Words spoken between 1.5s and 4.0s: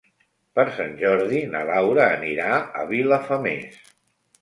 na Laura anirà a Vilafamés.